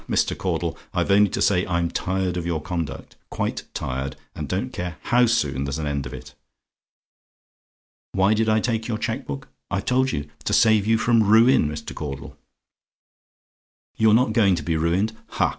[0.09, 0.35] Mr.
[0.35, 0.75] Caudle!
[0.95, 5.27] I've only to say, I'm tired of your conduct quite tired, and don't care how
[5.27, 6.33] soon there's an end of it.
[8.13, 9.47] "WHY DID I TAKE YOUR CHEQUE BOOK?
[9.69, 11.93] "I've told you to save you from ruin, Mr.
[11.93, 12.35] Caudle.
[13.97, 15.15] "YOU'RE NOT GOING TO BE RUINED?
[15.37, 15.49] "Ha!